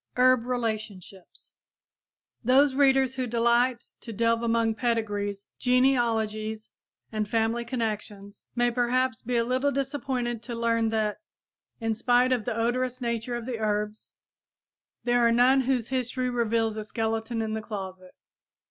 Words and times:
HERB 0.15 0.47
RELATIONSHIPS 0.47 1.57
Those 2.43 2.73
readers 2.73 3.13
who 3.13 3.27
delight 3.27 3.89
to 3.99 4.11
delve 4.11 4.41
among 4.41 4.73
pedigrees, 4.73 5.45
genealogies 5.59 6.71
and 7.11 7.29
family 7.29 7.63
connections, 7.63 8.45
may 8.55 8.71
perhaps 8.71 9.21
be 9.21 9.35
a 9.37 9.43
little 9.43 9.71
disappointed 9.71 10.41
to 10.41 10.55
learn 10.55 10.89
that, 10.89 11.19
in 11.79 11.93
spite 11.93 12.31
of 12.31 12.45
the 12.45 12.57
odorous 12.57 12.99
nature 12.99 13.35
of 13.35 13.45
the 13.45 13.59
herbs, 13.59 14.13
there 15.03 15.19
are 15.23 15.31
none 15.31 15.61
whose 15.61 15.89
history 15.89 16.31
reveals 16.31 16.77
a 16.77 16.83
skeleton 16.83 17.39
in 17.39 17.53
the 17.53 17.61
closet. 17.61 18.15